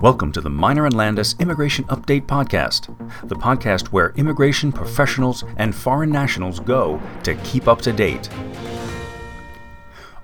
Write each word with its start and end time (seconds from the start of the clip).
Welcome 0.00 0.32
to 0.32 0.40
the 0.40 0.48
Minor 0.48 0.86
and 0.86 0.94
Landis 0.94 1.34
Immigration 1.38 1.84
Update 1.84 2.24
Podcast, 2.24 2.86
the 3.28 3.36
podcast 3.36 3.88
where 3.88 4.14
immigration 4.16 4.72
professionals 4.72 5.44
and 5.58 5.74
foreign 5.74 6.10
nationals 6.10 6.58
go 6.58 6.98
to 7.22 7.34
keep 7.44 7.68
up 7.68 7.82
to 7.82 7.92
date. 7.92 8.30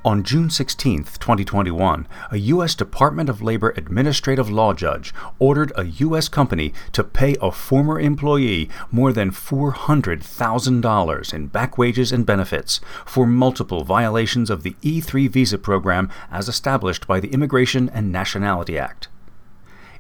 On 0.03 0.23
June 0.23 0.49
16, 0.49 1.05
2021, 1.21 2.09
a 2.31 2.39
U.S. 2.39 2.75
Department 2.75 3.29
of 3.29 3.43
Labor 3.43 3.75
administrative 3.77 4.49
law 4.49 4.73
judge 4.73 5.13
ordered 5.39 5.73
a 5.77 5.85
U.S. 5.85 6.31
company 6.31 6.73
to 6.93 7.05
pay 7.05 7.37
a 7.43 7.53
former 7.53 8.01
employee 8.01 8.71
more 8.91 9.13
than 9.13 9.31
$400,000 9.31 11.35
in 11.35 11.49
back 11.49 11.77
wages 11.77 12.13
and 12.13 12.25
benefits 12.25 12.81
for 13.05 13.27
multiple 13.27 13.85
violations 13.85 14.49
of 14.49 14.63
the 14.63 14.75
E3 14.81 15.29
visa 15.29 15.59
program 15.59 16.09
as 16.31 16.49
established 16.49 17.07
by 17.07 17.21
the 17.21 17.29
Immigration 17.29 17.91
and 17.91 18.11
Nationality 18.11 18.79
Act. 18.79 19.09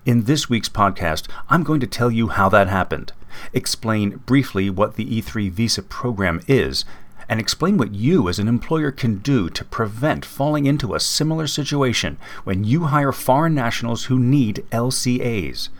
In 0.06 0.23
this 0.23 0.48
week's 0.48 0.69
podcast, 0.69 1.27
I'm 1.48 1.65
going 1.65 1.80
to 1.80 1.87
tell 1.88 2.12
you 2.12 2.28
how 2.28 2.48
that 2.51 2.69
happened, 2.69 3.12
explain 3.52 4.19
briefly 4.24 4.70
what 4.70 4.95
the 4.95 5.05
E3 5.05 5.51
visa 5.51 5.82
program 5.82 6.41
is, 6.46 6.84
and 7.29 7.41
explain 7.41 7.77
what 7.77 7.92
you 7.92 8.29
as 8.29 8.38
an 8.38 8.46
employer 8.46 8.92
can 8.92 9.19
do 9.19 9.51
to 9.51 9.65
prevent 9.65 10.24
falling 10.24 10.65
into 10.65 10.95
a 10.95 11.01
similar 11.01 11.48
situation 11.48 12.19
when 12.45 12.62
you 12.62 12.84
hire 12.84 13.10
foreign 13.10 13.56
nationals 13.56 14.05
who 14.05 14.16
need 14.16 14.65
LCAs. 14.70 15.70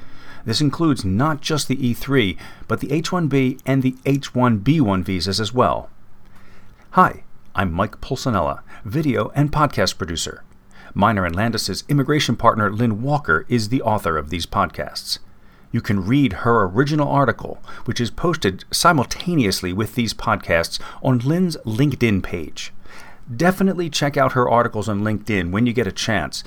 This 0.45 0.61
includes 0.61 1.05
not 1.05 1.41
just 1.41 1.69
the 1.69 1.77
E3, 1.77 2.37
but 2.67 2.81
the 2.81 2.89
H1B 2.89 3.61
and 3.65 3.85
the 3.85 3.93
H1B1 4.05 5.05
visas 5.05 5.39
as 5.39 5.55
well. 5.55 5.89
Hi, 6.91 7.23
I'm 7.55 7.73
Mike 7.73 8.01
Pulcinella, 8.01 8.63
video 8.85 9.31
and 9.37 9.53
podcast 9.53 9.97
producer. 9.97 10.43
Minor 10.97 11.25
and 11.27 11.37
Landis's 11.37 11.85
immigration 11.91 12.37
partner 12.37 12.73
Lynn 12.73 13.03
Walker 13.03 13.45
is 13.51 13.69
the 13.69 13.83
author 13.83 14.17
of 14.17 14.31
these 14.31 14.47
podcasts. 14.47 15.19
You 15.71 15.83
can 15.83 16.07
read 16.07 16.33
her 16.33 16.65
original 16.65 17.07
article, 17.07 17.63
which 17.85 18.01
is 18.01 18.11
posted 18.11 18.65
simultaneously 18.71 19.75
with 19.75 19.95
these 19.95 20.15
podcasts 20.15 20.81
on 21.03 21.19
Lynn's 21.19 21.59
LinkedIn 21.67 22.23
page. 22.23 22.73
Definitely 23.31 23.91
check 23.91 24.17
out 24.17 24.33
her 24.33 24.49
articles 24.49 24.89
on 24.89 25.03
LinkedIn 25.03 25.51
when 25.51 25.67
you 25.67 25.75
get 25.75 25.87
a 25.87 25.93
chance. 25.93 26.43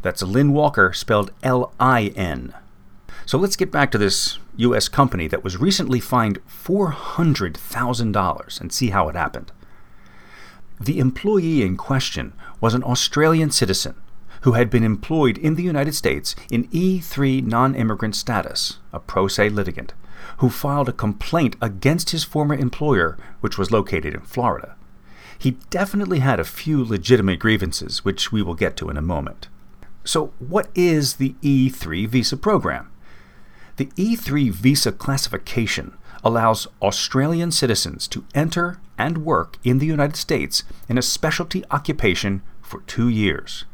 That's 0.00 0.22
Lynn 0.22 0.54
Walker, 0.54 0.94
spelled 0.94 1.30
L 1.42 1.74
I 1.78 2.06
N. 2.16 2.54
So 3.26 3.36
let's 3.36 3.56
get 3.56 3.70
back 3.70 3.90
to 3.90 3.98
this 3.98 4.38
U.S. 4.56 4.88
company 4.88 5.28
that 5.28 5.44
was 5.44 5.58
recently 5.58 6.00
fined 6.00 6.38
$400,000 6.46 8.60
and 8.62 8.72
see 8.72 8.88
how 8.88 9.10
it 9.10 9.14
happened. 9.14 9.52
The 10.80 10.98
employee 10.98 11.62
in 11.62 11.76
question 11.76 12.32
was 12.58 12.72
an 12.72 12.82
Australian 12.82 13.50
citizen 13.50 13.96
who 14.42 14.52
had 14.52 14.70
been 14.70 14.82
employed 14.82 15.36
in 15.36 15.54
the 15.54 15.62
United 15.62 15.94
States 15.94 16.34
in 16.50 16.68
E3 16.68 17.44
non 17.44 17.74
immigrant 17.74 18.16
status, 18.16 18.78
a 18.90 18.98
pro 18.98 19.28
se 19.28 19.50
litigant, 19.50 19.92
who 20.38 20.48
filed 20.48 20.88
a 20.88 20.92
complaint 20.92 21.54
against 21.60 22.10
his 22.10 22.24
former 22.24 22.54
employer, 22.54 23.18
which 23.40 23.58
was 23.58 23.70
located 23.70 24.14
in 24.14 24.22
Florida. 24.22 24.74
He 25.38 25.58
definitely 25.68 26.20
had 26.20 26.40
a 26.40 26.44
few 26.44 26.82
legitimate 26.82 27.40
grievances, 27.40 28.02
which 28.02 28.32
we 28.32 28.40
will 28.40 28.54
get 28.54 28.76
to 28.78 28.88
in 28.88 28.96
a 28.96 29.02
moment. 29.02 29.48
So, 30.04 30.32
what 30.38 30.70
is 30.74 31.16
the 31.16 31.34
E3 31.42 32.08
visa 32.08 32.38
program? 32.38 32.90
The 33.76 33.86
E3 33.96 34.50
visa 34.50 34.92
classification 34.92 35.94
allows 36.24 36.66
Australian 36.82 37.50
citizens 37.50 38.06
to 38.08 38.24
enter 38.34 38.80
and 38.98 39.24
work 39.24 39.56
in 39.64 39.78
the 39.78 39.86
United 39.86 40.16
States 40.16 40.64
in 40.88 40.98
a 40.98 41.02
specialty 41.02 41.64
occupation 41.70 42.42
for 42.60 42.80
two 42.82 43.08
years. 43.08 43.64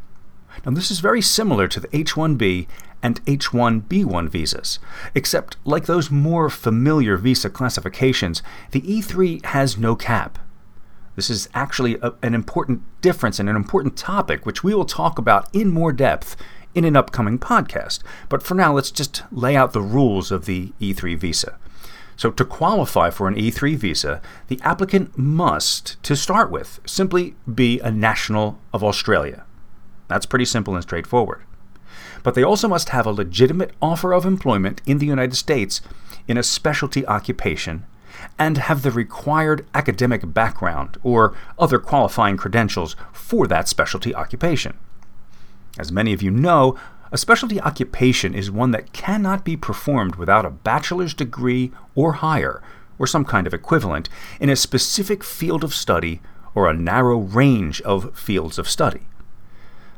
Now, 0.65 0.73
this 0.73 0.91
is 0.91 1.01
very 1.01 1.21
similar 1.21 1.69
to 1.69 1.81
the 1.81 1.97
H 1.97 2.15
1B 2.15 2.67
and 3.03 3.21
H 3.27 3.51
1B1 3.51 4.29
visas, 4.29 4.79
except 5.15 5.57
like 5.65 5.87
those 5.87 6.11
more 6.11 6.49
familiar 6.49 7.17
visa 7.17 7.51
classifications, 7.51 8.43
the 8.71 8.81
E3 8.81 9.45
has 9.47 9.77
no 9.77 9.95
cap. 9.95 10.39
This 11.15 11.31
is 11.31 11.49
actually 11.55 11.97
a, 12.03 12.15
an 12.23 12.35
important 12.35 12.83
difference 13.01 13.39
and 13.39 13.49
an 13.49 13.57
important 13.57 13.97
topic 13.97 14.45
which 14.45 14.63
we 14.63 14.75
will 14.75 14.85
talk 14.85 15.19
about 15.19 15.55
in 15.55 15.71
more 15.71 15.93
depth 15.93 16.37
in 16.75 16.85
an 16.85 16.97
upcoming 16.97 17.39
podcast. 17.39 18.01
But 18.29 18.43
for 18.43 18.55
now, 18.55 18.75
let's 18.75 18.91
just 18.91 19.23
lay 19.33 19.57
out 19.57 19.73
the 19.73 19.81
rules 19.81 20.31
of 20.31 20.45
the 20.45 20.73
E3 20.81 21.17
visa. 21.17 21.59
So, 22.17 22.31
to 22.31 22.45
qualify 22.45 23.11
for 23.11 23.29
an 23.29 23.35
E3 23.35 23.77
visa, 23.77 24.23
the 24.49 24.59
applicant 24.63 25.19
must, 25.19 26.03
to 26.03 26.17
start 26.17 26.51
with, 26.51 26.81
simply 26.87 27.37
be 27.53 27.79
a 27.81 27.91
national 27.91 28.59
of 28.73 28.83
Australia. 28.83 29.45
That's 30.09 30.27
pretty 30.27 30.47
simple 30.47 30.75
and 30.75 30.83
straightforward. 30.83 31.43
But 32.23 32.35
they 32.35 32.43
also 32.43 32.69
must 32.69 32.89
have 32.89 33.07
a 33.07 33.13
legitimate 33.13 33.73
offer 33.83 34.13
of 34.13 34.25
employment 34.25 34.81
in 34.87 34.99
the 34.99 35.07
United 35.07 35.37
States 35.37 35.81
in 36.27 36.39
a 36.39 36.43
specialty 36.43 37.07
occupation 37.07 37.85
and 38.39 38.59
have 38.59 38.83
the 38.83 38.91
required 38.91 39.67
academic 39.75 40.33
background 40.33 40.97
or 41.03 41.37
other 41.59 41.79
qualifying 41.79 42.37
credentials 42.37 42.97
for 43.13 43.47
that 43.47 43.69
specialty 43.69 44.15
occupation. 44.15 44.79
As 45.79 45.93
many 45.93 46.13
of 46.13 46.23
you 46.23 46.31
know, 46.31 46.79
a 47.17 47.19
specialty 47.19 47.59
occupation 47.63 48.35
is 48.35 48.51
one 48.51 48.73
that 48.73 48.93
cannot 48.93 49.43
be 49.43 49.57
performed 49.57 50.17
without 50.17 50.45
a 50.45 50.51
bachelor's 50.51 51.15
degree 51.15 51.73
or 51.95 52.13
higher, 52.13 52.63
or 52.99 53.07
some 53.07 53.25
kind 53.25 53.47
of 53.47 53.55
equivalent, 53.55 54.11
in 54.39 54.51
a 54.51 54.55
specific 54.55 55.25
field 55.25 55.65
of 55.65 55.75
study 55.75 56.21
or 56.55 56.69
a 56.69 56.75
narrow 56.75 57.17
range 57.17 57.81
of 57.81 58.15
fields 58.15 58.59
of 58.59 58.69
study. 58.69 59.07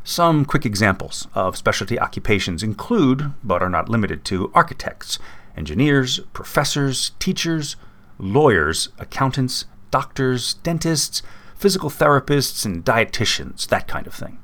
Some 0.05 0.45
quick 0.45 0.65
examples 0.65 1.27
of 1.35 1.57
specialty 1.57 1.99
occupations 1.99 2.63
include, 2.63 3.33
but 3.43 3.65
are 3.65 3.69
not 3.69 3.89
limited 3.89 4.25
to, 4.27 4.53
architects, 4.55 5.19
engineers, 5.57 6.21
professors, 6.33 7.11
teachers, 7.19 7.75
lawyers, 8.19 8.91
accountants, 8.97 9.65
doctors, 9.91 10.55
dentists, 10.63 11.23
physical 11.57 11.91
therapists, 11.91 12.65
and 12.65 12.85
dietitians, 12.85 13.67
that 13.67 13.89
kind 13.89 14.07
of 14.07 14.15
thing. 14.15 14.39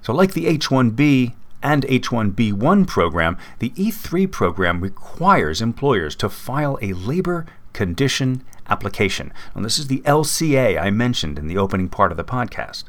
So, 0.00 0.14
like 0.14 0.32
the 0.32 0.46
H 0.46 0.68
1B 0.68 1.34
and 1.62 1.84
H1B1 1.84 2.86
program, 2.86 3.38
the 3.58 3.70
E3 3.70 4.30
program 4.30 4.80
requires 4.80 5.60
employers 5.60 6.14
to 6.16 6.28
file 6.28 6.78
a 6.80 6.92
labor 6.92 7.46
condition 7.72 8.42
application. 8.68 9.32
And 9.54 9.64
this 9.64 9.78
is 9.78 9.86
the 9.86 10.00
LCA 10.00 10.80
I 10.80 10.90
mentioned 10.90 11.38
in 11.38 11.46
the 11.46 11.58
opening 11.58 11.88
part 11.88 12.10
of 12.10 12.16
the 12.16 12.24
podcast. 12.24 12.84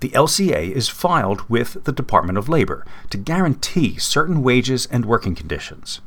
The 0.00 0.10
LCA 0.10 0.72
is 0.72 0.88
filed 0.88 1.48
with 1.48 1.84
the 1.84 1.92
Department 1.92 2.36
of 2.36 2.48
Labor 2.48 2.84
to 3.10 3.16
guarantee 3.16 3.98
certain 3.98 4.42
wages 4.42 4.86
and 4.86 5.06
working 5.06 5.34
conditions. 5.34 6.00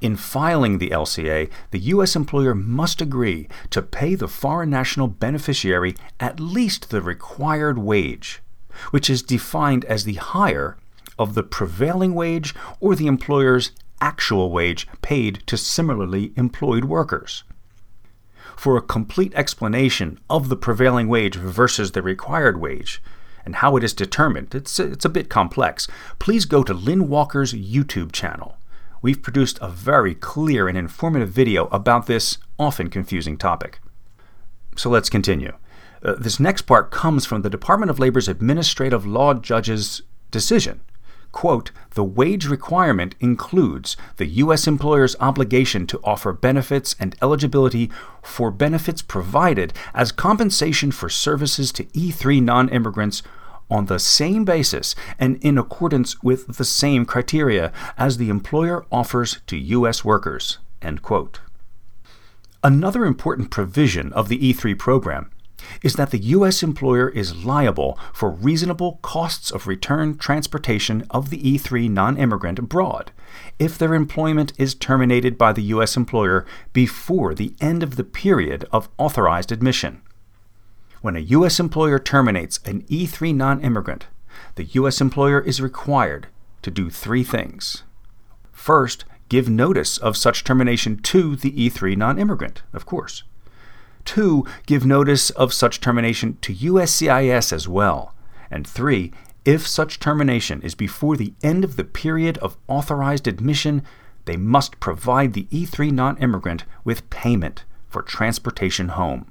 In 0.00 0.14
filing 0.14 0.78
the 0.78 0.90
LCA, 0.90 1.50
the 1.70 1.78
U.S. 1.78 2.14
employer 2.14 2.54
must 2.54 3.00
agree 3.00 3.48
to 3.70 3.80
pay 3.80 4.14
the 4.14 4.28
foreign 4.28 4.70
national 4.70 5.08
beneficiary 5.08 5.96
at 6.20 6.38
least 6.38 6.90
the 6.90 7.00
required 7.00 7.78
wage, 7.78 8.42
which 8.90 9.08
is 9.08 9.22
defined 9.22 9.84
as 9.86 10.04
the 10.04 10.14
higher 10.14 10.76
of 11.18 11.34
the 11.34 11.42
prevailing 11.42 12.14
wage 12.14 12.54
or 12.80 12.94
the 12.94 13.06
employer's 13.06 13.72
actual 14.00 14.50
wage 14.50 14.86
paid 15.02 15.42
to 15.46 15.56
similarly 15.56 16.32
employed 16.36 16.84
workers. 16.84 17.44
For 18.56 18.76
a 18.76 18.82
complete 18.82 19.34
explanation 19.34 20.18
of 20.30 20.48
the 20.48 20.56
prevailing 20.56 21.08
wage 21.08 21.36
versus 21.36 21.92
the 21.92 22.02
required 22.02 22.60
wage 22.60 23.02
and 23.44 23.56
how 23.56 23.76
it 23.76 23.84
is 23.84 23.92
determined, 23.92 24.54
it's, 24.54 24.78
it's 24.78 25.04
a 25.04 25.10
bit 25.10 25.28
complex, 25.28 25.86
please 26.18 26.46
go 26.46 26.62
to 26.62 26.74
Lynn 26.74 27.08
Walker's 27.08 27.52
YouTube 27.52 28.12
channel. 28.12 28.56
We've 29.02 29.22
produced 29.22 29.58
a 29.60 29.68
very 29.68 30.14
clear 30.14 30.68
and 30.68 30.76
informative 30.76 31.28
video 31.28 31.66
about 31.66 32.06
this 32.06 32.38
often 32.58 32.88
confusing 32.88 33.36
topic. 33.36 33.78
So 34.76 34.90
let's 34.90 35.10
continue. 35.10 35.52
Uh, 36.02 36.14
this 36.18 36.40
next 36.40 36.62
part 36.62 36.90
comes 36.90 37.24
from 37.24 37.42
the 37.42 37.50
Department 37.50 37.90
of 37.90 37.98
Labor's 37.98 38.28
Administrative 38.28 39.06
Law 39.06 39.34
Judge's 39.34 40.02
decision 40.30 40.80
quote, 41.36 41.70
the 41.90 42.02
wage 42.02 42.46
requirement 42.46 43.14
includes 43.20 43.94
the 44.16 44.24
U.S. 44.44 44.66
employer's 44.66 45.14
obligation 45.20 45.86
to 45.88 46.00
offer 46.02 46.32
benefits 46.32 46.96
and 46.98 47.14
eligibility 47.20 47.90
for 48.22 48.50
benefits 48.50 49.02
provided 49.02 49.74
as 49.92 50.12
compensation 50.12 50.90
for 50.90 51.10
services 51.10 51.72
to 51.72 51.84
E3 51.92 52.42
non 52.42 52.70
immigrants 52.70 53.22
on 53.70 53.84
the 53.84 53.98
same 53.98 54.46
basis 54.46 54.94
and 55.18 55.36
in 55.42 55.58
accordance 55.58 56.22
with 56.22 56.56
the 56.56 56.64
same 56.64 57.04
criteria 57.04 57.70
as 57.98 58.16
the 58.16 58.30
employer 58.30 58.86
offers 58.90 59.40
to 59.46 59.58
U.S. 59.58 60.02
workers. 60.02 60.56
Another 62.64 63.04
important 63.04 63.50
provision 63.50 64.10
of 64.14 64.30
the 64.30 64.38
E3 64.38 64.78
program 64.78 65.30
is 65.82 65.94
that 65.94 66.10
the 66.10 66.18
U.S. 66.18 66.62
employer 66.62 67.08
is 67.08 67.44
liable 67.44 67.98
for 68.12 68.30
reasonable 68.30 68.98
costs 69.02 69.50
of 69.50 69.66
return 69.66 70.16
transportation 70.16 71.06
of 71.10 71.30
the 71.30 71.38
E3 71.38 71.90
non 71.90 72.16
immigrant 72.16 72.58
abroad 72.58 73.12
if 73.58 73.78
their 73.78 73.94
employment 73.94 74.52
is 74.58 74.74
terminated 74.74 75.38
by 75.38 75.52
the 75.52 75.62
U.S. 75.62 75.96
employer 75.96 76.46
before 76.72 77.34
the 77.34 77.54
end 77.60 77.82
of 77.82 77.96
the 77.96 78.04
period 78.04 78.66
of 78.72 78.88
authorized 78.98 79.52
admission. 79.52 80.02
When 81.00 81.16
a 81.16 81.20
U.S. 81.20 81.60
employer 81.60 81.98
terminates 81.98 82.58
an 82.64 82.82
E3 82.82 83.34
non 83.34 83.60
immigrant, 83.60 84.06
the 84.56 84.64
U.S. 84.64 85.00
employer 85.00 85.40
is 85.40 85.60
required 85.60 86.28
to 86.62 86.70
do 86.70 86.90
three 86.90 87.24
things. 87.24 87.82
First, 88.52 89.04
give 89.28 89.48
notice 89.48 89.98
of 89.98 90.16
such 90.16 90.44
termination 90.44 90.98
to 90.98 91.36
the 91.36 91.52
E3 91.52 91.96
non 91.96 92.18
immigrant, 92.18 92.62
of 92.72 92.86
course. 92.86 93.22
Two, 94.06 94.46
give 94.64 94.86
notice 94.86 95.28
of 95.30 95.52
such 95.52 95.80
termination 95.80 96.38
to 96.40 96.54
USCIS 96.54 97.52
as 97.52 97.68
well. 97.68 98.14
And 98.50 98.66
three, 98.66 99.12
if 99.44 99.66
such 99.66 100.00
termination 100.00 100.62
is 100.62 100.74
before 100.74 101.16
the 101.16 101.34
end 101.42 101.64
of 101.64 101.76
the 101.76 101.84
period 101.84 102.38
of 102.38 102.56
authorized 102.68 103.28
admission, 103.28 103.82
they 104.24 104.36
must 104.36 104.80
provide 104.80 105.34
the 105.34 105.44
E3 105.50 105.92
non 105.92 106.16
immigrant 106.18 106.64
with 106.84 107.10
payment 107.10 107.64
for 107.88 108.00
transportation 108.00 108.88
home. 108.88 109.30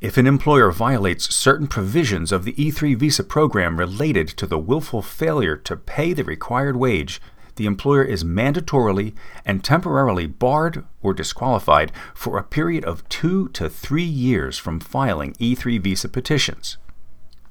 If 0.00 0.16
an 0.16 0.26
employer 0.26 0.70
violates 0.70 1.34
certain 1.34 1.66
provisions 1.66 2.32
of 2.32 2.44
the 2.44 2.54
E3 2.54 2.96
visa 2.96 3.24
program 3.24 3.78
related 3.78 4.28
to 4.28 4.46
the 4.46 4.58
willful 4.58 5.00
failure 5.00 5.56
to 5.56 5.76
pay 5.76 6.12
the 6.12 6.24
required 6.24 6.76
wage, 6.76 7.20
the 7.56 7.66
employer 7.66 8.02
is 8.02 8.24
mandatorily 8.24 9.14
and 9.44 9.62
temporarily 9.62 10.26
barred 10.26 10.84
or 11.02 11.12
disqualified 11.12 11.92
for 12.14 12.38
a 12.38 12.42
period 12.42 12.84
of 12.84 13.08
two 13.08 13.48
to 13.50 13.68
three 13.68 14.02
years 14.02 14.58
from 14.58 14.80
filing 14.80 15.34
E3 15.34 15.80
visa 15.80 16.08
petitions. 16.08 16.78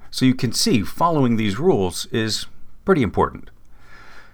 So 0.09 0.25
you 0.25 0.35
can 0.35 0.51
see 0.51 0.81
following 0.81 1.37
these 1.37 1.59
rules 1.59 2.05
is 2.07 2.45
pretty 2.83 3.03
important. 3.03 3.49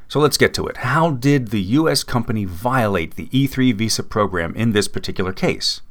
So 0.07 0.19
let's 0.19 0.37
get 0.37 0.53
to 0.53 0.65
it. 0.67 0.77
How 0.77 1.11
did 1.11 1.49
the 1.49 1.61
U.S. 1.61 2.03
company 2.03 2.45
violate 2.45 3.15
the 3.15 3.27
E3 3.27 3.75
visa 3.75 4.03
program 4.03 4.55
in 4.55 4.71
this 4.71 4.87
particular 4.87 5.33
case? 5.33 5.81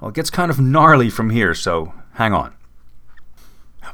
Well, 0.00 0.10
it 0.10 0.14
gets 0.14 0.30
kind 0.30 0.50
of 0.50 0.60
gnarly 0.60 1.08
from 1.08 1.30
here, 1.30 1.54
so 1.54 1.94
hang 2.14 2.32
on. 2.32 2.54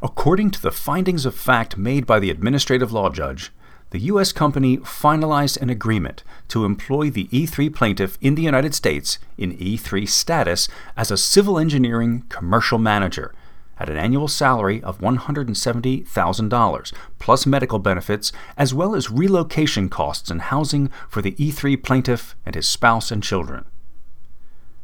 According 0.03 0.51
to 0.53 0.63
the 0.63 0.73
findings 0.73 1.25
of 1.25 1.35
fact 1.35 1.79
made 1.79 2.05
by 2.05 2.19
the 2.19 2.31
administrative 2.31 2.93
law 2.93 3.11
judge, 3.11 3.53
the 3.95 4.11
U.S. 4.11 4.33
company 4.33 4.79
finalized 4.79 5.63
an 5.63 5.71
agreement 5.71 6.25
to 6.49 6.65
employ 6.65 7.11
the 7.11 7.29
E3 7.29 7.73
plaintiff 7.73 8.19
in 8.21 8.35
the 8.35 8.43
United 8.43 8.75
States 8.75 9.21
in 9.39 9.57
E3 9.57 10.09
status 10.09 10.69
as 10.97 11.13
a 11.13 11.17
civil 11.17 11.61
engineering 11.61 12.25
commercial 12.29 12.77
manager 12.77 13.33
at 13.79 13.89
an 13.89 13.97
annual 13.97 14.27
salary 14.27 14.83
of 14.83 14.99
$170,000, 14.99 16.93
plus 17.21 17.47
medical 17.47 17.79
benefits, 17.79 18.33
as 18.57 18.75
well 18.75 18.97
as 18.97 19.13
relocation 19.13 19.89
costs 19.89 20.29
and 20.29 20.43
housing 20.43 20.89
for 21.09 21.23
the 21.23 21.37
E3 21.37 21.81
plaintiff 21.81 22.35
and 22.45 22.57
his 22.57 22.67
spouse 22.67 23.13
and 23.13 23.23
children 23.23 23.65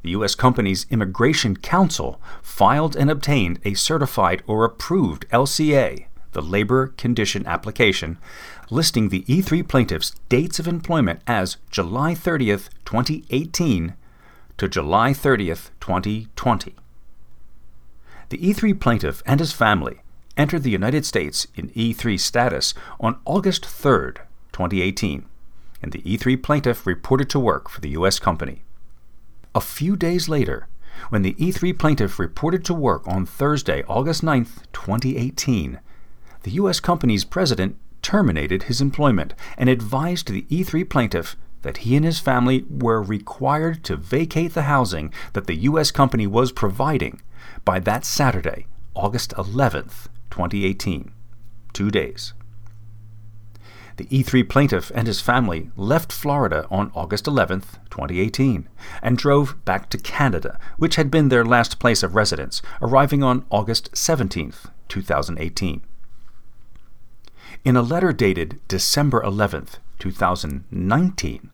the 0.02 0.10
U.S. 0.10 0.34
company's 0.36 0.86
Immigration 0.88 1.56
Counsel 1.56 2.22
filed 2.42 2.96
and 2.96 3.10
obtained 3.10 3.58
a 3.66 3.74
certified 3.74 4.42
or 4.46 4.64
approved 4.64 5.28
LCA, 5.28 6.06
the 6.32 6.42
Labor 6.42 6.88
Condition 6.96 7.46
Application, 7.46 8.18
listing 8.70 9.08
the 9.08 9.22
E3 9.22 9.66
plaintiffs' 9.66 10.14
dates 10.28 10.58
of 10.58 10.68
employment 10.68 11.20
as 11.26 11.56
July 11.70 12.14
30th, 12.14 12.68
2018 12.84 13.94
to 14.58 14.68
July 14.68 15.10
30th, 15.12 15.70
2020. 15.80 16.74
The 18.28 18.38
E3 18.38 18.78
plaintiff 18.78 19.22
and 19.26 19.40
his 19.40 19.52
family 19.52 20.02
entered 20.36 20.62
the 20.62 20.70
United 20.70 21.04
States 21.04 21.46
in 21.56 21.70
E3 21.70 22.18
status 22.18 22.74
on 23.00 23.18
August 23.24 23.62
3rd, 23.62 24.18
2018, 24.52 25.26
and 25.82 25.92
the 25.92 26.02
E3 26.02 26.42
plaintiff 26.42 26.86
reported 26.86 27.28
to 27.30 27.40
work 27.40 27.68
for 27.68 27.80
the 27.80 27.90
U.S. 27.90 28.18
company. 28.18 28.62
A 29.54 29.60
few 29.60 29.96
days 29.96 30.28
later, 30.28 30.68
when 31.08 31.22
the 31.22 31.34
E3 31.34 31.76
plaintiff 31.78 32.18
reported 32.18 32.64
to 32.66 32.74
work 32.74 33.06
on 33.08 33.26
Thursday, 33.26 33.82
August 33.88 34.22
9, 34.22 34.44
2018, 34.72 35.80
the 36.42 36.50
U.S. 36.52 36.78
company's 36.78 37.24
president 37.24 37.76
terminated 38.02 38.64
his 38.64 38.80
employment 38.80 39.34
and 39.56 39.68
advised 39.68 40.28
the 40.28 40.42
E3 40.42 40.88
plaintiff 40.88 41.36
that 41.62 41.78
he 41.78 41.96
and 41.96 42.04
his 42.04 42.18
family 42.18 42.64
were 42.70 43.02
required 43.02 43.84
to 43.84 43.96
vacate 43.96 44.54
the 44.54 44.62
housing 44.62 45.12
that 45.34 45.46
the 45.46 45.56
U.S. 45.56 45.90
company 45.90 46.26
was 46.26 46.52
providing 46.52 47.20
by 47.64 47.78
that 47.80 48.04
Saturday, 48.04 48.66
August 48.94 49.34
11, 49.36 49.90
2018. 50.30 51.12
Two 51.72 51.90
days. 51.90 52.32
The 53.96 54.06
E3 54.06 54.48
plaintiff 54.48 54.90
and 54.94 55.06
his 55.06 55.20
family 55.20 55.70
left 55.76 56.10
Florida 56.10 56.66
on 56.70 56.90
August 56.94 57.26
11, 57.26 57.60
2018, 57.90 58.66
and 59.02 59.18
drove 59.18 59.62
back 59.66 59.90
to 59.90 59.98
Canada, 59.98 60.58
which 60.78 60.96
had 60.96 61.10
been 61.10 61.28
their 61.28 61.44
last 61.44 61.78
place 61.78 62.02
of 62.02 62.14
residence, 62.14 62.62
arriving 62.80 63.22
on 63.22 63.44
August 63.50 63.94
17, 63.94 64.54
2018. 64.88 65.82
In 67.62 67.76
a 67.76 67.82
letter 67.82 68.12
dated 68.14 68.58
December 68.68 69.22
11, 69.22 69.68
2019, 69.98 71.50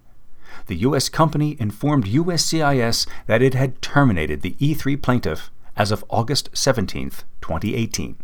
the 0.67 0.77
U.S. 0.77 1.09
company 1.09 1.57
informed 1.59 2.05
USCIS 2.05 3.09
that 3.27 3.43
it 3.43 3.55
had 3.55 3.83
terminated 3.83 4.43
the 4.43 4.55
E3 4.61 5.03
plaintiff 5.03 5.51
as 5.77 5.91
of 5.91 6.05
August 6.09 6.49
17, 6.53 7.11
2018. 7.41 8.17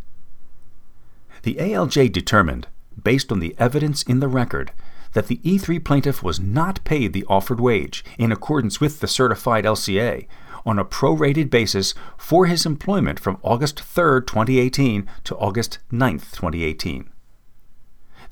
The 1.43 1.57
ALJ 1.57 2.13
determined 2.13 2.69
based 3.03 3.33
on 3.33 3.41
the 3.41 3.57
evidence 3.59 4.05
in 4.05 4.21
the 4.21 4.29
record 4.29 4.71
that 5.15 5.27
the 5.27 5.39
E3 5.39 5.85
plaintiff 5.85 6.23
was 6.23 6.39
not 6.39 6.85
paid 6.85 7.13
the 7.13 7.27
offered 7.29 7.59
wage 7.59 8.05
in 8.17 8.31
accordance 8.31 8.81
with 8.81 9.01
the 9.01 9.09
certified 9.09 9.65
LCA 9.65 10.29
on 10.65 10.79
a 10.79 10.85
prorated 10.85 11.51
basis 11.51 11.95
for 12.17 12.47
his 12.47 12.65
employment 12.65 13.19
from 13.19 13.39
August 13.43 13.81
3, 13.81 14.21
2018 14.21 15.09
to 15.25 15.37
August 15.37 15.81
9, 15.91 16.19
2018. 16.21 17.12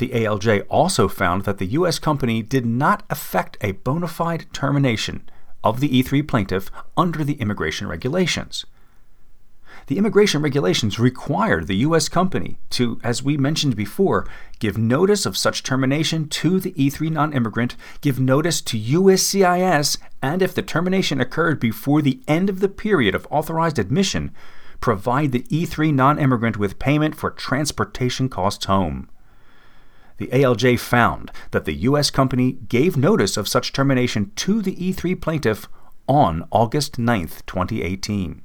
The 0.00 0.08
ALJ 0.08 0.64
also 0.70 1.08
found 1.08 1.44
that 1.44 1.58
the 1.58 1.67
U.S. 1.67 1.99
company 1.99 2.43
did 2.43 2.64
not 2.64 3.02
effect 3.11 3.58
a 3.61 3.73
bona 3.73 4.08
fide 4.08 4.47
termination 4.52 5.29
of 5.62 5.81
the 5.81 6.02
E3 6.02 6.26
plaintiff 6.26 6.70
under 6.97 7.23
the 7.23 7.35
immigration 7.35 7.87
regulations 7.87 8.64
the 9.87 9.99
immigration 9.99 10.41
regulations 10.41 10.99
require 10.99 11.64
the 11.64 11.76
U.S. 11.79 12.08
company 12.08 12.58
to, 12.70 13.00
as 13.02 13.23
we 13.23 13.37
mentioned 13.37 13.75
before, 13.76 14.26
give 14.58 14.79
notice 14.79 15.26
of 15.26 15.37
such 15.37 15.62
termination 15.62 16.29
to 16.29 16.61
the 16.61 16.73
E3 16.73 17.11
non 17.11 17.32
immigrant, 17.32 17.76
give 18.00 18.20
notice 18.20 18.61
to 18.62 18.79
USCIS, 18.79 19.99
and 20.23 20.43
if 20.43 20.55
the 20.55 20.62
termination 20.62 21.20
occurred 21.20 21.58
before 21.58 22.03
the 22.03 22.20
end 22.29 22.49
of 22.49 22.61
the 22.61 22.69
period 22.69 23.14
of 23.14 23.26
authorized 23.31 23.79
admission, 23.79 24.32
provide 24.81 25.32
the 25.32 25.43
E3 25.50 25.93
non 25.93 26.19
immigrant 26.19 26.56
with 26.56 26.79
payment 26.79 27.17
for 27.17 27.31
transportation 27.31 28.29
costs 28.29 28.67
home. 28.67 29.08
The 30.20 30.28
ALJ 30.28 30.78
found 30.78 31.32
that 31.50 31.64
the 31.64 31.75
U.S. 31.89 32.10
company 32.10 32.53
gave 32.53 32.96
notice 32.96 33.36
of 33.36 33.48
such 33.48 33.72
termination 33.72 34.32
to 34.36 34.62
the 34.62 34.77
E3 34.77 35.20
plaintiff 35.20 35.67
on 36.06 36.46
August 36.53 36.98
9, 36.98 37.27
2018 37.46 38.43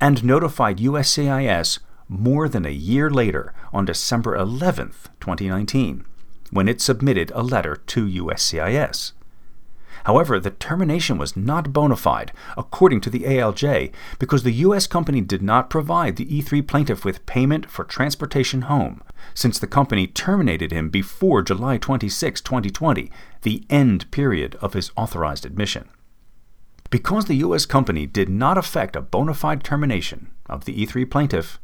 and 0.00 0.24
notified 0.24 0.78
USCIS 0.78 1.78
more 2.08 2.48
than 2.48 2.66
a 2.66 2.70
year 2.70 3.10
later 3.10 3.54
on 3.72 3.84
December 3.84 4.34
11, 4.34 4.92
2019, 5.20 6.04
when 6.50 6.68
it 6.68 6.80
submitted 6.80 7.30
a 7.34 7.42
letter 7.42 7.76
to 7.76 8.06
USCIS. 8.06 9.12
However, 10.04 10.40
the 10.40 10.50
termination 10.50 11.18
was 11.18 11.36
not 11.36 11.72
bona 11.72 11.96
fide, 11.96 12.32
according 12.56 13.00
to 13.02 13.10
the 13.10 13.20
ALJ, 13.20 13.92
because 14.18 14.42
the 14.42 14.52
U.S. 14.52 14.86
company 14.86 15.20
did 15.20 15.42
not 15.42 15.70
provide 15.70 16.16
the 16.16 16.26
E3 16.26 16.66
plaintiff 16.66 17.04
with 17.04 17.26
payment 17.26 17.70
for 17.70 17.84
transportation 17.84 18.62
home, 18.62 19.02
since 19.34 19.58
the 19.58 19.66
company 19.66 20.06
terminated 20.06 20.72
him 20.72 20.88
before 20.88 21.42
July 21.42 21.78
26, 21.78 22.40
2020, 22.40 23.10
the 23.42 23.64
end 23.68 24.10
period 24.10 24.56
of 24.56 24.72
his 24.72 24.90
authorized 24.96 25.44
admission. 25.44 25.88
Because 26.90 27.26
the 27.26 27.36
U.S. 27.36 27.66
company 27.66 28.06
did 28.06 28.28
not 28.28 28.58
effect 28.58 28.96
a 28.96 29.00
bona 29.00 29.34
fide 29.34 29.62
termination 29.62 30.30
of 30.46 30.64
the 30.64 30.74
E3 30.74 31.08
plaintiff, 31.08 31.60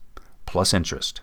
plus 0.47 0.75
interest. 0.75 1.23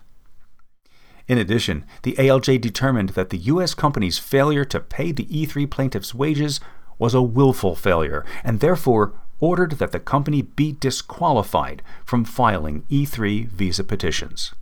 In 1.28 1.38
addition, 1.38 1.84
the 2.02 2.14
ALJ 2.14 2.60
determined 2.60 3.10
that 3.10 3.30
the 3.30 3.38
U.S. 3.38 3.74
company's 3.74 4.18
failure 4.18 4.64
to 4.66 4.78
pay 4.78 5.10
the 5.10 5.26
E3 5.26 5.68
plaintiff's 5.68 6.14
wages 6.14 6.60
was 6.98 7.14
a 7.14 7.22
willful 7.22 7.74
failure 7.74 8.24
and 8.44 8.60
therefore 8.60 9.12
ordered 9.40 9.72
that 9.72 9.92
the 9.92 10.00
company 10.00 10.42
be 10.42 10.72
disqualified 10.72 11.82
from 12.04 12.24
filing 12.24 12.82
E3 12.90 13.48
visa 13.48 13.84
petitions. 13.84 14.54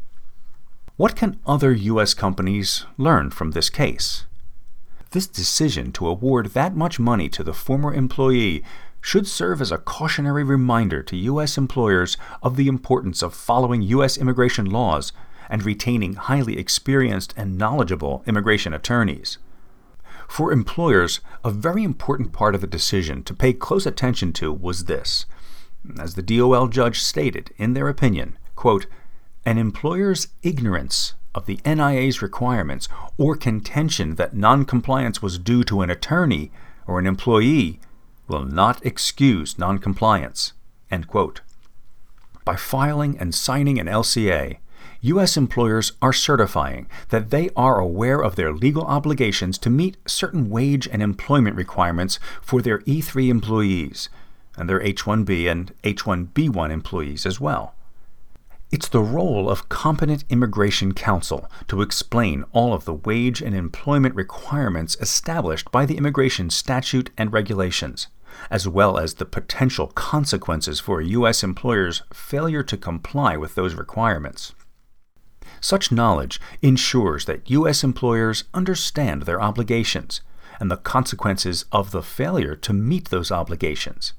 What 0.97 1.17
can 1.17 1.39
other 1.47 1.73
U.S. 1.73 2.15
companies 2.15 2.87
learn 2.97 3.31
from 3.31 3.51
this 3.51 3.71
case? 3.71 4.25
This 5.11 5.27
decision 5.27 5.93
to 5.93 6.09
award 6.09 6.47
that 6.55 6.77
much 6.77 6.99
money 6.99 7.29
to 7.31 7.45
the 7.45 7.55
former 7.55 7.95
employee 7.95 8.65
should 9.01 9.27
serve 9.27 9.61
as 9.61 9.71
a 9.71 9.79
cautionary 9.79 10.43
reminder 10.43 11.03
to 11.03 11.17
U.S. 11.17 11.59
employers 11.59 12.17
of 12.43 12.57
the 12.57 12.69
importance 12.69 13.23
of 13.23 13.35
following 13.35 13.83
U.S. 13.83 14.17
immigration 14.17 14.67
laws 14.67 15.13
and 15.51 15.65
retaining 15.65 16.15
highly 16.15 16.59
experienced 16.59 17.35
and 17.37 17.59
knowledgeable 17.59 18.25
immigration 18.27 18.73
attorneys. 18.73 19.39
For 20.29 20.53
employers, 20.53 21.21
a 21.45 21.51
very 21.51 21.85
important 21.85 22.33
part 22.33 22.55
of 22.55 22.61
the 22.61 22.67
decision 22.67 23.23
to 23.25 23.35
pay 23.35 23.53
close 23.53 23.87
attention 23.87 24.33
to 24.35 24.53
was 24.53 24.85
this. 24.85 25.27
As 25.99 26.15
the 26.15 26.23
DOL 26.23 26.69
judge 26.69 27.01
stated 27.01 27.53
in 27.57 27.75
their 27.75 27.89
opinion, 27.89 28.39
quote, 28.57 28.87
an 29.45 29.59
employer's 29.59 30.29
ignorance 30.43 31.15
of 31.35 31.47
the 31.47 31.59
NIA's 31.67 32.23
requirements 32.23 32.89
or 33.19 33.37
contention 33.37 34.15
that 34.15 34.35
noncompliance 34.35 35.21
was 35.21 35.39
due 35.39 35.65
to 35.65 35.83
an 35.83 35.91
attorney 35.91 36.51
or 36.87 36.99
an 36.99 37.07
employee 37.07 37.81
will 38.27 38.45
not 38.45 38.85
excuse 38.87 39.59
noncompliance. 39.59 40.53
End 40.91 41.07
quote. 41.09 41.41
By 42.45 42.57
filing 42.57 43.19
and 43.19 43.35
signing 43.35 43.79
an 43.79 43.87
LCA, 43.87 44.59
U.S. 45.05 45.37
employers 45.37 45.93
are 46.01 46.15
certifying 46.15 46.87
that 47.11 47.29
they 47.29 47.51
are 47.55 47.79
aware 47.79 48.21
of 48.25 48.37
their 48.37 48.55
legal 48.55 48.85
obligations 48.85 49.59
to 49.59 49.69
meet 49.69 49.99
certain 50.07 50.49
wage 50.49 50.89
and 50.89 51.03
employment 51.03 51.57
requirements 51.57 52.19
for 52.41 52.63
their 52.63 52.79
E3 52.79 53.29
employees 53.29 54.09
and 54.57 54.67
their 54.67 54.81
H 54.81 55.03
1B 55.03 55.51
and 55.51 55.75
H 55.85 56.05
1B1 56.05 56.71
employees 56.71 57.27
as 57.27 57.39
well. 57.39 57.75
It's 58.73 58.89
the 58.89 59.03
role 59.03 59.51
of 59.51 59.69
competent 59.69 60.25
immigration 60.31 60.95
counsel 60.95 61.51
to 61.69 61.83
explain 61.83 62.47
all 62.53 62.73
of 62.73 62.87
the 62.87 62.95
wage 62.95 63.43
and 63.43 63.55
employment 63.55 64.15
requirements 64.15 64.97
established 65.03 65.71
by 65.71 65.85
the 65.85 65.99
immigration 65.99 66.49
statute 66.49 67.11
and 67.19 67.31
regulations, 67.31 68.07
as 68.51 68.67
well 68.67 68.97
as 68.97 69.15
the 69.15 69.27
potential 69.27 69.89
consequences 69.89 70.81
for 70.81 71.01
a 71.01 71.07
U.S. 71.09 71.45
employer's 71.45 72.05
failure 72.11 72.63
to 72.63 72.79
comply 72.79 73.37
with 73.37 73.55
those 73.55 73.75
requirements. 73.75 74.55
Such 75.65 75.91
knowledge 75.91 76.43
ensures 76.61 77.25
that 77.25 77.49
U.S. 77.51 77.83
employers 77.83 78.45
understand 78.53 79.23
their 79.23 79.41
obligations 79.41 80.21
and 80.61 80.71
the 80.71 80.77
consequences 80.77 81.65
of 81.73 81.91
the 81.91 82.03
failure 82.03 82.55
to 82.57 82.75
meet 82.75 83.09
those 83.09 83.33
obligations, 83.33 84.13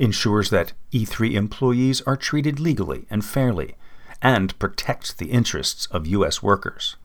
ensures 0.00 0.50
that 0.50 0.72
E3 0.92 1.34
employees 1.34 2.00
are 2.08 2.16
treated 2.16 2.58
legally 2.58 3.06
and 3.08 3.24
fairly, 3.24 3.76
and 4.20 4.58
protects 4.58 5.12
the 5.12 5.30
interests 5.30 5.86
of 5.92 6.08
U.S. 6.08 6.42
workers. 6.42 6.96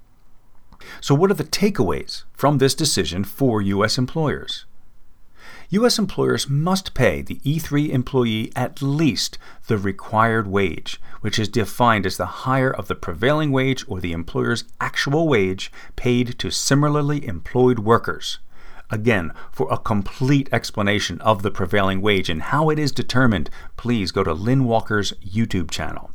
So, 0.99 1.13
what 1.13 1.29
are 1.29 1.35
the 1.35 1.43
takeaways 1.43 2.23
from 2.33 2.57
this 2.57 2.73
decision 2.73 3.23
for 3.23 3.61
U.S. 3.61 3.99
employers? 3.99 4.65
U.S. 5.69 5.97
employers 5.97 6.47
must 6.47 6.93
pay 6.93 7.23
the 7.23 7.39
E3 7.43 7.89
employee 7.89 8.51
at 8.55 8.83
least 8.83 9.39
the 9.65 9.79
required 9.79 10.47
wage, 10.47 11.01
which 11.21 11.39
is 11.39 11.49
defined 11.49 12.05
as 12.05 12.17
the 12.17 12.45
higher 12.45 12.69
of 12.69 12.87
the 12.87 12.93
prevailing 12.93 13.51
wage 13.51 13.83
or 13.87 13.99
the 13.99 14.11
employer's 14.11 14.65
actual 14.79 15.27
wage 15.27 15.71
paid 15.95 16.37
to 16.37 16.51
similarly 16.51 17.25
employed 17.25 17.79
workers. 17.79 18.37
Again, 18.91 19.31
for 19.51 19.67
a 19.73 19.79
complete 19.79 20.47
explanation 20.51 21.19
of 21.21 21.41
the 21.41 21.49
prevailing 21.49 21.99
wage 21.99 22.29
and 22.29 22.43
how 22.43 22.69
it 22.69 22.77
is 22.77 22.91
determined, 22.91 23.49
please 23.75 24.11
go 24.11 24.23
to 24.23 24.33
Lynn 24.33 24.65
Walker's 24.65 25.13
YouTube 25.13 25.71
channel. 25.71 26.11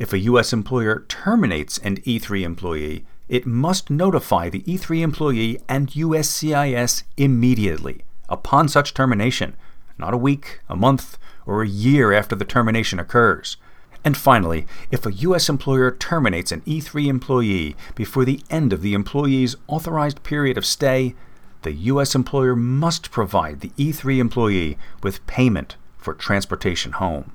If 0.00 0.12
a 0.12 0.18
U.S. 0.18 0.52
employer 0.52 1.04
terminates 1.06 1.78
an 1.78 1.98
E3 1.98 2.42
employee, 2.42 3.04
it 3.28 3.46
must 3.46 3.90
notify 3.90 4.48
the 4.48 4.62
E3 4.62 5.02
employee 5.02 5.60
and 5.68 5.88
USCIS 5.90 7.04
immediately 7.16 8.02
upon 8.32 8.68
such 8.68 8.94
termination, 8.94 9.54
not 9.98 10.14
a 10.14 10.18
week, 10.18 10.60
a 10.68 10.74
month, 10.74 11.18
or 11.46 11.62
a 11.62 11.68
year 11.68 12.12
after 12.12 12.34
the 12.34 12.44
termination 12.44 12.98
occurs. 12.98 13.56
And 14.04 14.16
finally, 14.16 14.66
if 14.90 15.06
a 15.06 15.12
U.S. 15.12 15.48
employer 15.48 15.92
terminates 15.92 16.50
an 16.50 16.62
E3 16.62 17.06
employee 17.06 17.76
before 17.94 18.24
the 18.24 18.40
end 18.50 18.72
of 18.72 18.82
the 18.82 18.94
employee's 18.94 19.54
authorized 19.68 20.22
period 20.24 20.58
of 20.58 20.66
stay, 20.66 21.14
the 21.62 21.72
U.S. 21.72 22.14
employer 22.14 22.56
must 22.56 23.12
provide 23.12 23.60
the 23.60 23.70
E3 23.70 24.18
employee 24.18 24.76
with 25.02 25.24
payment 25.28 25.76
for 25.96 26.14
transportation 26.14 26.92
home. 26.92 27.32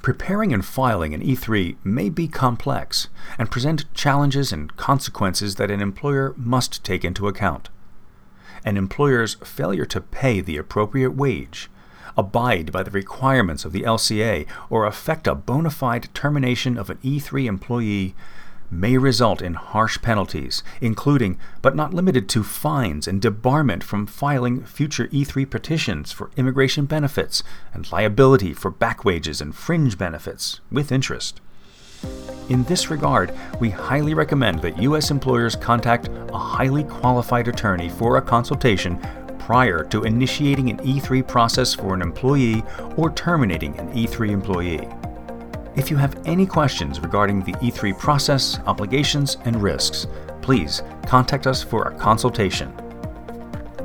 Preparing 0.00 0.52
and 0.52 0.64
filing 0.64 1.14
an 1.14 1.22
E3 1.22 1.76
may 1.84 2.08
be 2.08 2.28
complex 2.28 3.08
and 3.38 3.50
present 3.50 3.92
challenges 3.94 4.52
and 4.52 4.76
consequences 4.76 5.56
that 5.56 5.70
an 5.70 5.80
employer 5.80 6.34
must 6.36 6.84
take 6.84 7.04
into 7.04 7.28
account. 7.28 7.68
An 8.64 8.76
employer's 8.76 9.34
failure 9.44 9.86
to 9.86 10.00
pay 10.00 10.40
the 10.40 10.56
appropriate 10.56 11.12
wage, 11.12 11.70
abide 12.16 12.70
by 12.70 12.82
the 12.82 12.90
requirements 12.90 13.64
of 13.64 13.72
the 13.72 13.82
LCA, 13.82 14.46
or 14.70 14.86
effect 14.86 15.26
a 15.26 15.34
bona 15.34 15.70
fide 15.70 16.08
termination 16.14 16.76
of 16.76 16.90
an 16.90 16.98
E3 16.98 17.46
employee 17.46 18.14
may 18.72 18.96
result 18.96 19.42
in 19.42 19.54
harsh 19.54 20.00
penalties, 20.00 20.62
including, 20.80 21.38
but 21.60 21.76
not 21.76 21.92
limited 21.92 22.28
to, 22.30 22.42
fines 22.42 23.06
and 23.06 23.20
debarment 23.20 23.82
from 23.82 24.06
filing 24.06 24.64
future 24.64 25.08
E3 25.08 25.48
petitions 25.48 26.10
for 26.10 26.30
immigration 26.36 26.86
benefits 26.86 27.42
and 27.74 27.92
liability 27.92 28.54
for 28.54 28.70
back 28.70 29.04
wages 29.04 29.40
and 29.40 29.54
fringe 29.54 29.98
benefits 29.98 30.60
with 30.70 30.90
interest. 30.90 31.40
In 32.48 32.64
this 32.64 32.90
regard, 32.90 33.32
we 33.60 33.70
highly 33.70 34.14
recommend 34.14 34.60
that 34.62 34.80
U.S. 34.82 35.10
employers 35.10 35.56
contact 35.56 36.08
a 36.08 36.38
highly 36.38 36.84
qualified 36.84 37.48
attorney 37.48 37.88
for 37.88 38.16
a 38.16 38.22
consultation 38.22 38.98
prior 39.38 39.84
to 39.84 40.04
initiating 40.04 40.70
an 40.70 40.78
E3 40.78 41.26
process 41.26 41.74
for 41.74 41.94
an 41.94 42.02
employee 42.02 42.62
or 42.96 43.10
terminating 43.12 43.78
an 43.78 43.92
E3 43.92 44.30
employee. 44.30 44.88
If 45.76 45.90
you 45.90 45.96
have 45.96 46.20
any 46.26 46.46
questions 46.46 47.00
regarding 47.00 47.40
the 47.40 47.52
E3 47.54 47.98
process, 47.98 48.58
obligations, 48.66 49.38
and 49.44 49.62
risks, 49.62 50.06
please 50.42 50.82
contact 51.06 51.46
us 51.46 51.62
for 51.62 51.84
a 51.84 51.94
consultation. 51.96 52.72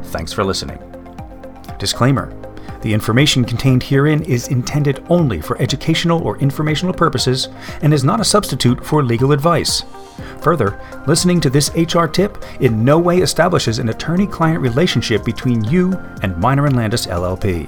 Thanks 0.06 0.34
for 0.34 0.44
listening. 0.44 0.80
Disclaimer 1.80 2.47
The 2.82 2.94
information 2.94 3.44
contained 3.44 3.84
herein 3.84 4.22
is 4.24 4.50
intended 4.50 5.04
only 5.10 5.42
for 5.42 5.60
educational 5.62 6.22
or 6.22 6.38
informational 6.38 6.94
purposes 6.94 7.50
and 7.82 7.94
is 7.94 8.04
not 8.04 8.20
a 8.20 8.26
substitute 8.26 8.86
for 8.86 9.04
legal 9.04 9.32
advice. 9.32 9.84
Further, 10.42 10.80
listening 11.08 11.42
to 11.42 11.50
this 11.50 11.72
HR 11.76 12.06
tip 12.06 12.44
in 12.60 12.86
no 12.86 13.00
way 13.00 13.20
establishes 13.20 13.80
an 13.80 13.90
attorney 13.90 14.28
client 14.28 14.62
relationship 14.62 15.24
between 15.24 15.64
you 15.66 15.94
and 16.22 16.38
Miner 16.38 16.66
and 16.66 16.76
Landis 16.76 17.08
LLP. 17.08 17.68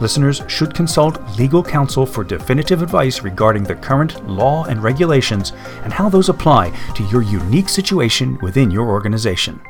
Listeners 0.00 0.42
should 0.46 0.74
consult 0.74 1.20
legal 1.38 1.62
counsel 1.62 2.06
for 2.06 2.24
definitive 2.24 2.82
advice 2.82 3.22
regarding 3.22 3.64
the 3.64 3.74
current 3.74 4.28
law 4.28 4.64
and 4.64 4.82
regulations 4.82 5.52
and 5.84 5.92
how 5.92 6.08
those 6.08 6.28
apply 6.28 6.70
to 6.94 7.04
your 7.04 7.22
unique 7.22 7.68
situation 7.68 8.38
within 8.40 8.70
your 8.70 8.88
organization. 8.88 9.60